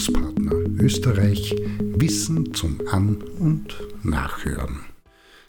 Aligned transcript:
Bildungspartner 0.00 0.52
Österreich 0.82 1.54
Wissen 1.78 2.54
zum 2.54 2.80
An- 2.90 3.22
und 3.38 3.76
Nachhören. 4.02 4.80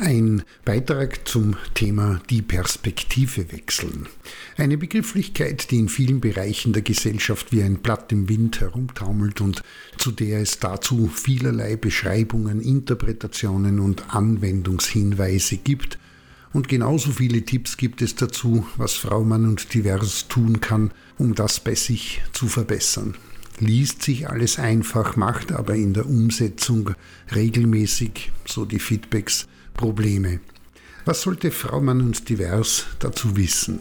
Ein 0.00 0.42
Beitrag 0.64 1.28
zum 1.28 1.54
Thema 1.74 2.20
die 2.28 2.42
Perspektive 2.42 3.52
wechseln. 3.52 4.08
Eine 4.56 4.78
Begrifflichkeit, 4.78 5.70
die 5.70 5.78
in 5.78 5.88
vielen 5.88 6.20
Bereichen 6.20 6.72
der 6.72 6.82
Gesellschaft 6.82 7.52
wie 7.52 7.62
ein 7.62 7.76
Blatt 7.76 8.10
im 8.10 8.28
Wind 8.28 8.60
herumtaumelt 8.60 9.40
und 9.40 9.62
zu 9.96 10.10
der 10.10 10.40
es 10.40 10.58
dazu 10.58 11.06
vielerlei 11.06 11.76
Beschreibungen, 11.76 12.60
Interpretationen 12.60 13.78
und 13.78 14.12
Anwendungshinweise 14.12 15.58
gibt. 15.58 16.00
Und 16.52 16.68
genauso 16.68 17.12
viele 17.12 17.42
Tipps 17.42 17.76
gibt 17.76 18.02
es 18.02 18.16
dazu, 18.16 18.66
was 18.76 18.94
Frau 18.94 19.22
Mann 19.22 19.44
und 19.48 19.72
Divers 19.72 20.26
tun 20.26 20.60
kann, 20.60 20.90
um 21.16 21.36
das 21.36 21.60
bei 21.60 21.76
sich 21.76 22.22
zu 22.32 22.48
verbessern. 22.48 23.14
Liest 23.58 24.02
sich 24.02 24.28
alles 24.28 24.58
einfach, 24.58 25.16
macht 25.16 25.52
aber 25.52 25.74
in 25.74 25.94
der 25.94 26.06
Umsetzung 26.06 26.94
regelmäßig, 27.34 28.32
so 28.46 28.64
die 28.64 28.78
Feedbacks, 28.78 29.46
Probleme. 29.74 30.40
Was 31.04 31.22
sollte 31.22 31.50
Frau 31.50 31.80
Mann 31.80 32.00
und 32.00 32.28
Divers 32.28 32.86
dazu 32.98 33.36
wissen? 33.36 33.80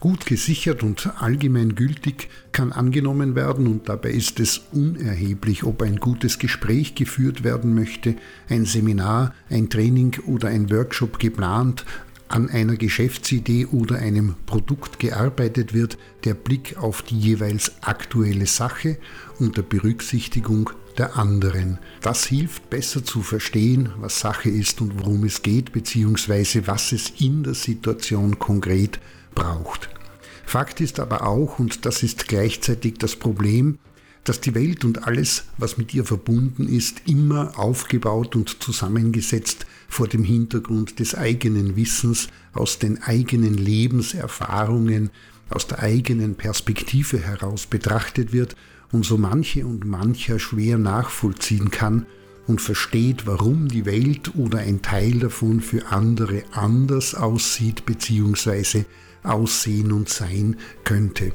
Gut 0.00 0.26
gesichert 0.26 0.82
und 0.82 1.12
allgemein 1.22 1.76
gültig 1.76 2.28
kann 2.50 2.72
angenommen 2.72 3.36
werden 3.36 3.68
und 3.68 3.88
dabei 3.88 4.10
ist 4.10 4.40
es 4.40 4.62
unerheblich, 4.72 5.62
ob 5.62 5.80
ein 5.82 5.98
gutes 6.00 6.40
Gespräch 6.40 6.96
geführt 6.96 7.44
werden 7.44 7.72
möchte, 7.74 8.16
ein 8.48 8.64
Seminar, 8.64 9.32
ein 9.48 9.70
Training 9.70 10.16
oder 10.26 10.48
ein 10.48 10.72
Workshop 10.72 11.20
geplant, 11.20 11.84
an 12.32 12.48
einer 12.48 12.76
Geschäftsidee 12.76 13.66
oder 13.66 13.98
einem 13.98 14.36
Produkt 14.46 14.98
gearbeitet 14.98 15.74
wird, 15.74 15.98
der 16.24 16.32
Blick 16.32 16.78
auf 16.78 17.02
die 17.02 17.18
jeweils 17.18 17.72
aktuelle 17.82 18.46
Sache 18.46 18.96
unter 19.38 19.62
Berücksichtigung 19.62 20.70
der 20.96 21.16
anderen. 21.16 21.78
Das 22.00 22.24
hilft 22.24 22.70
besser 22.70 23.04
zu 23.04 23.22
verstehen, 23.22 23.90
was 23.98 24.20
Sache 24.20 24.48
ist 24.48 24.80
und 24.80 24.98
worum 24.98 25.24
es 25.24 25.42
geht, 25.42 25.72
beziehungsweise 25.72 26.66
was 26.66 26.92
es 26.92 27.12
in 27.18 27.42
der 27.42 27.54
Situation 27.54 28.38
konkret 28.38 28.98
braucht. 29.34 29.90
Fakt 30.46 30.80
ist 30.80 31.00
aber 31.00 31.26
auch, 31.26 31.58
und 31.58 31.84
das 31.84 32.02
ist 32.02 32.28
gleichzeitig 32.28 32.94
das 32.98 33.16
Problem, 33.16 33.78
dass 34.24 34.40
die 34.40 34.54
Welt 34.54 34.84
und 34.84 35.06
alles, 35.06 35.44
was 35.58 35.78
mit 35.78 35.92
ihr 35.94 36.04
verbunden 36.04 36.68
ist, 36.68 37.02
immer 37.06 37.58
aufgebaut 37.58 38.36
und 38.36 38.62
zusammengesetzt 38.62 39.66
vor 39.88 40.06
dem 40.06 40.24
Hintergrund 40.24 41.00
des 41.00 41.14
eigenen 41.14 41.76
Wissens, 41.76 42.28
aus 42.52 42.78
den 42.78 43.02
eigenen 43.02 43.54
Lebenserfahrungen, 43.54 45.10
aus 45.50 45.66
der 45.66 45.80
eigenen 45.80 46.36
Perspektive 46.36 47.18
heraus 47.18 47.66
betrachtet 47.66 48.32
wird 48.32 48.56
und 48.92 49.04
so 49.04 49.18
manche 49.18 49.66
und 49.66 49.84
mancher 49.84 50.38
schwer 50.38 50.78
nachvollziehen 50.78 51.70
kann 51.70 52.06
und 52.46 52.60
versteht, 52.60 53.26
warum 53.26 53.68
die 53.68 53.86
Welt 53.86 54.34
oder 54.36 54.58
ein 54.58 54.82
Teil 54.82 55.18
davon 55.18 55.60
für 55.60 55.86
andere 55.86 56.42
anders 56.52 57.14
aussieht 57.14 57.86
bzw. 57.86 58.84
aussehen 59.22 59.92
und 59.92 60.08
sein 60.08 60.56
könnte. 60.84 61.32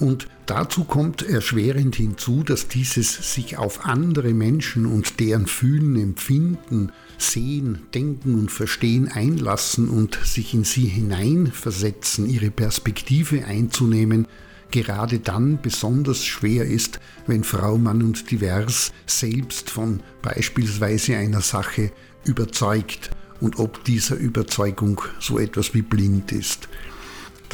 Und 0.00 0.26
dazu 0.46 0.84
kommt 0.84 1.22
erschwerend 1.22 1.96
hinzu, 1.96 2.42
dass 2.42 2.66
dieses 2.66 3.34
sich 3.34 3.58
auf 3.58 3.84
andere 3.86 4.34
Menschen 4.34 4.86
und 4.86 5.20
deren 5.20 5.46
Fühlen, 5.46 5.96
Empfinden, 5.96 6.90
Sehen, 7.16 7.82
Denken 7.94 8.34
und 8.34 8.50
Verstehen 8.50 9.08
einlassen 9.08 9.88
und 9.88 10.18
sich 10.24 10.52
in 10.52 10.64
sie 10.64 10.86
hineinversetzen, 10.86 12.28
ihre 12.28 12.50
Perspektive 12.50 13.44
einzunehmen, 13.44 14.26
gerade 14.72 15.20
dann 15.20 15.60
besonders 15.62 16.24
schwer 16.24 16.64
ist, 16.64 16.98
wenn 17.28 17.44
Frau, 17.44 17.78
Mann 17.78 18.02
und 18.02 18.28
Divers 18.32 18.92
selbst 19.06 19.70
von 19.70 20.00
beispielsweise 20.22 21.16
einer 21.16 21.40
Sache 21.40 21.92
überzeugt 22.24 23.10
und 23.40 23.60
ob 23.60 23.84
dieser 23.84 24.16
Überzeugung 24.16 25.00
so 25.20 25.38
etwas 25.38 25.74
wie 25.74 25.82
blind 25.82 26.32
ist. 26.32 26.68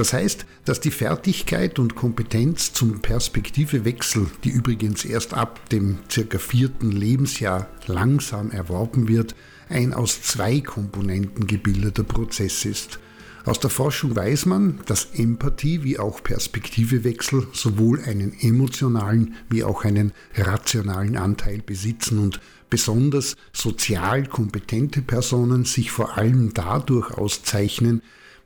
Das 0.00 0.14
heißt, 0.14 0.46
dass 0.64 0.80
die 0.80 0.92
Fertigkeit 0.92 1.78
und 1.78 1.94
Kompetenz 1.94 2.72
zum 2.72 3.02
Perspektivewechsel, 3.02 4.28
die 4.44 4.48
übrigens 4.48 5.04
erst 5.04 5.34
ab 5.34 5.68
dem 5.68 5.98
circa 6.10 6.38
vierten 6.38 6.90
Lebensjahr 6.90 7.68
langsam 7.84 8.50
erworben 8.50 9.08
wird, 9.08 9.34
ein 9.68 9.92
aus 9.92 10.22
zwei 10.22 10.60
Komponenten 10.62 11.46
gebildeter 11.46 12.02
Prozess 12.02 12.64
ist. 12.64 12.98
Aus 13.44 13.60
der 13.60 13.68
Forschung 13.68 14.16
weiß 14.16 14.46
man, 14.46 14.80
dass 14.86 15.08
Empathie 15.12 15.84
wie 15.84 15.98
auch 15.98 16.22
Perspektivewechsel 16.22 17.48
sowohl 17.52 18.00
einen 18.00 18.32
emotionalen 18.40 19.34
wie 19.50 19.64
auch 19.64 19.84
einen 19.84 20.12
rationalen 20.34 21.18
Anteil 21.18 21.60
besitzen 21.60 22.20
und 22.20 22.40
besonders 22.70 23.36
sozial 23.52 24.26
kompetente 24.26 25.02
Personen 25.02 25.66
sich 25.66 25.90
vor 25.90 26.16
allem 26.16 26.54
dadurch 26.54 27.10
auszeichnen, 27.10 28.00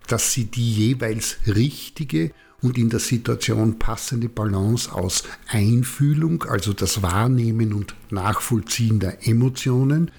dass 0.06 0.32
sie 0.32 0.46
die 0.46 0.72
jeweils 0.72 1.36
richtige 1.46 2.32
und 2.62 2.78
in 2.78 2.88
der 2.88 3.00
Situation 3.00 3.78
passende 3.78 4.28
Balance 4.28 4.92
aus 4.92 5.24
Einfühlung, 5.48 6.44
also 6.44 6.72
das 6.72 7.02
Wahrnehmen 7.02 7.72
und 7.72 7.94
Nachvollziehen 8.10 9.00
der 9.00 9.26
Emotionen 9.28 10.10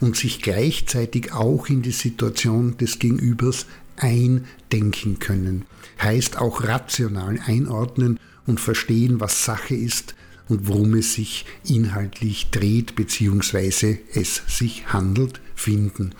und 0.00 0.16
sich 0.16 0.42
gleichzeitig 0.42 1.32
auch 1.32 1.68
in 1.68 1.82
die 1.82 1.92
Situation 1.92 2.76
des 2.76 2.98
Gegenübers 2.98 3.66
eindenken 3.96 5.20
können. 5.20 5.64
Heißt 6.00 6.38
auch 6.38 6.64
rational 6.64 7.38
einordnen 7.46 8.18
und 8.46 8.58
verstehen, 8.58 9.20
was 9.20 9.44
Sache 9.44 9.74
ist 9.76 10.16
und 10.48 10.66
worum 10.66 10.94
es 10.94 11.14
sich 11.14 11.46
inhaltlich 11.64 12.50
dreht 12.50 12.96
bzw. 12.96 13.98
es 14.12 14.42
sich 14.48 14.92
handelt, 14.92 15.40
finden. 15.54 16.14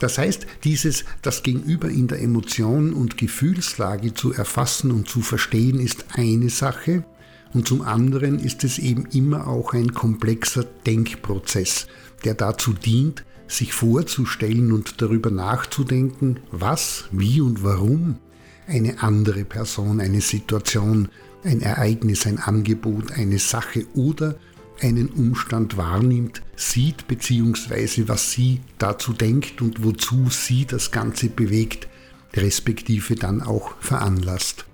Das 0.00 0.18
heißt, 0.18 0.46
dieses 0.64 1.04
das 1.22 1.42
Gegenüber 1.44 1.88
in 1.88 2.08
der 2.08 2.20
Emotion 2.20 2.92
und 2.92 3.16
Gefühlslage 3.16 4.14
zu 4.14 4.32
erfassen 4.32 4.90
und 4.90 5.08
zu 5.08 5.20
verstehen, 5.20 5.78
ist 5.78 6.06
eine 6.14 6.48
Sache. 6.48 7.04
Und 7.52 7.68
zum 7.68 7.82
anderen 7.82 8.38
ist 8.38 8.64
es 8.64 8.78
eben 8.78 9.06
immer 9.06 9.46
auch 9.46 9.74
ein 9.74 9.92
komplexer 9.92 10.64
Denkprozess, 10.86 11.86
der 12.24 12.34
dazu 12.34 12.72
dient, 12.72 13.24
sich 13.46 13.72
vorzustellen 13.72 14.72
und 14.72 15.02
darüber 15.02 15.30
nachzudenken, 15.30 16.40
was, 16.50 17.04
wie 17.10 17.40
und 17.40 17.62
warum 17.62 18.18
eine 18.66 19.02
andere 19.02 19.44
Person, 19.44 20.00
eine 20.00 20.20
Situation, 20.20 21.08
ein 21.42 21.60
Ereignis, 21.60 22.26
ein 22.26 22.38
Angebot, 22.38 23.12
eine 23.12 23.38
Sache 23.38 23.86
oder 23.94 24.36
einen 24.80 25.08
Umstand 25.08 25.76
wahrnimmt, 25.76 26.42
sieht 26.56 27.08
bzw. 27.08 28.04
was 28.06 28.32
sie 28.32 28.60
dazu 28.78 29.12
denkt 29.12 29.62
und 29.62 29.84
wozu 29.84 30.28
sie 30.30 30.66
das 30.66 30.90
Ganze 30.90 31.28
bewegt, 31.28 31.88
respektive 32.34 33.14
dann 33.14 33.42
auch 33.42 33.74
veranlasst. 33.80 34.66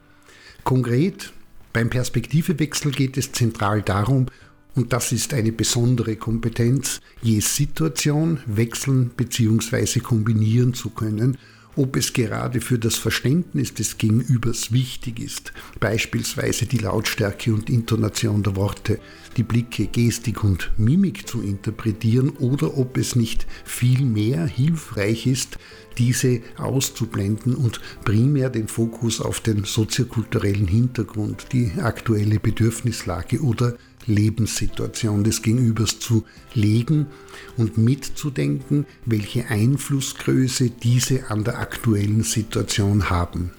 Konkret 0.65 1.33
beim 1.73 1.91
Perspektivewechsel 1.91 2.91
geht 2.93 3.17
es 3.17 3.33
zentral 3.33 3.83
darum, 3.83 4.27
und 4.75 4.93
das 4.93 5.11
ist 5.13 5.33
eine 5.33 5.53
besondere 5.53 6.17
Kompetenz, 6.17 7.01
je 7.23 7.41
Situation 7.41 8.41
wechseln 8.47 9.11
bzw. 9.17 10.01
kombinieren 10.01 10.75
zu 10.75 10.91
können 10.91 11.39
ob 11.77 11.97
es 11.97 12.13
gerade 12.13 12.61
für 12.61 12.79
das 12.79 12.97
Verständnis 12.97 13.75
des 13.75 13.99
Gegenübers 13.99 14.73
wichtig 14.73 15.21
ist, 15.21 15.53
beispielsweise 15.79 16.67
die 16.67 16.79
Lautstärke 16.79 17.53
und 17.53 17.71
Intonation 17.71 18.43
der 18.43 18.57
Worte, 18.57 18.99
die 19.37 19.43
Blicke, 19.43 19.87
Gestik 19.87 20.43
und 20.43 20.73
Mimik 20.79 21.29
zu 21.29 21.43
interpretieren 21.43 22.31
oder 22.31 22.77
ob 22.77 22.97
es 22.97 23.15
nicht 23.15 23.47
viel 23.65 24.03
mehr 24.05 24.47
hilfreich 24.47 25.27
ist, 25.27 25.59
diese 25.99 26.41
auszublenden 26.59 27.55
und 27.55 27.81
primär 28.05 28.51
den 28.51 28.69
Fokus 28.69 29.21
auf 29.21 29.41
den 29.41 29.65
soziokulturellen 29.65 30.69
Hintergrund, 30.69 31.49
die 31.53 31.73
aktuelle 31.79 32.39
Bedürfnislage 32.39 33.41
oder 33.41 33.77
Lebenssituation 34.07 35.25
des 35.25 35.43
Gegenübers 35.43 35.99
zu 35.99 36.25
legen 36.55 37.07
und 37.57 37.79
mitzudenken, 37.79 38.87
welche 39.05 39.49
Einflussgröße 39.49 40.71
diese 40.71 41.31
an 41.31 41.45
der 41.45 41.59
aktuellen 41.59 42.23
Situation 42.23 43.11
haben. 43.11 43.51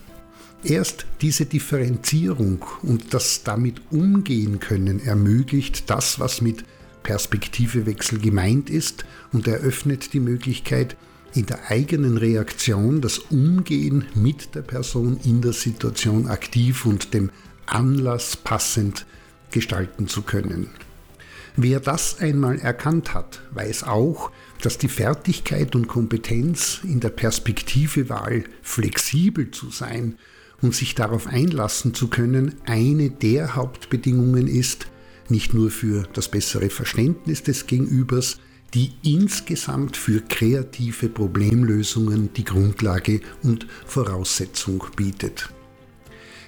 Erst 0.63 1.05
diese 1.21 1.45
Differenzierung 1.45 2.65
und 2.81 3.13
das 3.13 3.43
damit 3.43 3.81
umgehen 3.91 4.59
können 4.59 4.99
ermöglicht 4.99 5.89
das, 5.89 6.19
was 6.19 6.41
mit 6.41 6.65
Perspektivewechsel 7.03 8.19
gemeint 8.19 8.69
ist 8.69 9.05
und 9.31 9.47
eröffnet 9.47 10.13
die 10.13 10.19
Möglichkeit, 10.19 10.97
in 11.33 11.45
der 11.45 11.69
eigenen 11.69 12.17
Reaktion 12.17 13.01
das 13.01 13.19
Umgehen 13.19 14.05
mit 14.15 14.55
der 14.55 14.61
Person 14.61 15.19
in 15.23 15.41
der 15.41 15.53
Situation 15.53 16.27
aktiv 16.27 16.85
und 16.85 17.13
dem 17.13 17.29
Anlass 17.67 18.35
passend 18.35 19.05
gestalten 19.51 20.07
zu 20.07 20.21
können. 20.21 20.69
Wer 21.55 21.79
das 21.79 22.19
einmal 22.19 22.59
erkannt 22.59 23.15
hat, 23.15 23.41
weiß 23.51 23.83
auch, 23.83 24.31
dass 24.61 24.77
die 24.77 24.89
Fertigkeit 24.89 25.75
und 25.75 25.87
Kompetenz 25.87 26.81
in 26.83 26.99
der 26.99 27.09
Perspektivewahl 27.09 28.43
flexibel 28.61 29.49
zu 29.49 29.71
sein 29.71 30.17
und 30.61 30.75
sich 30.75 30.93
darauf 30.93 31.25
einlassen 31.25 31.95
zu 31.95 32.09
können, 32.09 32.55
eine 32.65 33.09
der 33.09 33.55
Hauptbedingungen 33.55 34.47
ist, 34.47 34.87
nicht 35.29 35.53
nur 35.53 35.71
für 35.71 36.07
das 36.13 36.29
bessere 36.29 36.69
Verständnis 36.69 37.43
des 37.43 37.65
Gegenübers, 37.65 38.39
die 38.73 38.91
insgesamt 39.03 39.97
für 39.97 40.21
kreative 40.21 41.09
Problemlösungen 41.09 42.33
die 42.33 42.43
Grundlage 42.43 43.21
und 43.41 43.65
Voraussetzung 43.85 44.83
bietet. 44.95 45.49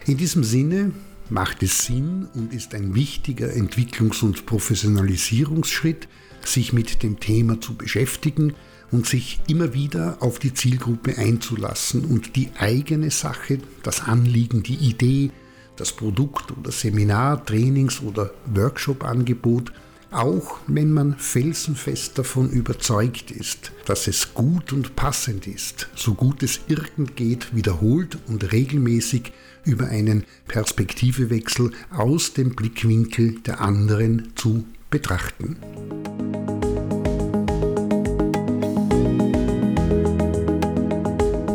In 0.06 0.18
diesem 0.18 0.44
Sinne 0.44 0.92
macht 1.30 1.64
es 1.64 1.86
Sinn 1.86 2.28
und 2.34 2.54
ist 2.54 2.74
ein 2.74 2.96
wichtiger 2.96 3.48
Entwicklungs- 3.48 4.24
und 4.24 4.46
Professionalisierungsschritt, 4.46 6.08
sich 6.44 6.74
mit 6.74 7.04
dem 7.04 7.20
Thema 7.20 7.60
zu 7.62 7.76
beschäftigen 7.76 8.54
und 8.92 9.06
sich 9.06 9.40
immer 9.48 9.74
wieder 9.74 10.18
auf 10.22 10.40
die 10.40 10.54
Zielgruppe 10.54 11.18
einzulassen 11.18 12.06
und 12.06 12.36
die 12.36 12.50
eigene 12.58 13.12
Sache, 13.12 13.60
das 13.84 14.02
Anliegen, 14.02 14.64
die 14.64 14.76
Idee, 14.76 15.32
das 15.76 15.92
Produkt 15.92 16.52
oder 16.58 16.72
Seminar, 16.72 17.46
Trainings- 17.46 18.02
oder 18.02 18.32
Workshop-Angebot 18.54 19.72
auch 20.12 20.58
wenn 20.68 20.92
man 20.92 21.16
felsenfest 21.18 22.18
davon 22.18 22.50
überzeugt 22.50 23.32
ist, 23.32 23.72
dass 23.86 24.08
es 24.08 24.34
gut 24.34 24.74
und 24.74 24.96
passend 24.96 25.46
ist, 25.46 25.88
so 25.96 26.16
gut 26.16 26.42
es 26.42 26.62
irgend 26.68 27.16
geht, 27.16 27.56
wiederholt 27.56 28.18
und 28.28 28.52
regelmäßig 28.52 29.32
über 29.64 29.88
einen 29.88 30.26
Perspektivewechsel 30.48 31.72
aus 31.92 32.34
dem 32.34 32.56
Blickwinkel 32.56 33.40
der 33.42 33.62
anderen 33.62 34.34
zu 34.36 34.66
betrachten. 34.90 35.58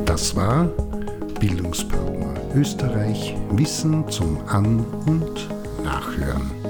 Das 0.05 0.37
war 0.37 0.67
Bildungspartner 1.41 2.35
Österreich 2.55 3.35
Wissen 3.51 4.09
zum 4.09 4.39
An- 4.47 4.85
und 5.06 5.49
Nachhören. 5.83 6.63